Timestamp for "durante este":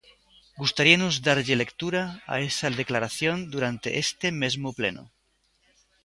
3.53-4.27